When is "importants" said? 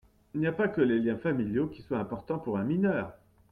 1.99-2.39